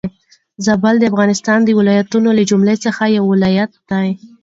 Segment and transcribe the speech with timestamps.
[0.65, 4.09] زابل د افغانستان د ولايتونو له جملي څخه يو ولايت دي.